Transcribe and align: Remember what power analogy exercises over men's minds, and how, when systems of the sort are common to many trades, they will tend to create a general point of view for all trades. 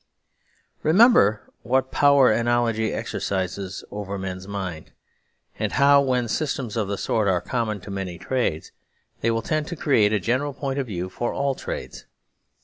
Remember 0.81 1.53
what 1.61 1.91
power 1.91 2.31
analogy 2.31 2.91
exercises 2.91 3.83
over 3.91 4.17
men's 4.17 4.47
minds, 4.47 4.89
and 5.59 5.73
how, 5.73 6.01
when 6.01 6.27
systems 6.27 6.75
of 6.75 6.87
the 6.87 6.97
sort 6.97 7.27
are 7.27 7.39
common 7.39 7.79
to 7.81 7.91
many 7.91 8.17
trades, 8.17 8.71
they 9.19 9.29
will 9.29 9.43
tend 9.43 9.67
to 9.67 9.75
create 9.75 10.11
a 10.11 10.19
general 10.19 10.55
point 10.55 10.79
of 10.79 10.87
view 10.87 11.07
for 11.07 11.31
all 11.35 11.53
trades. 11.53 12.07